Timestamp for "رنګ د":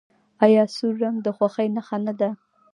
1.01-1.27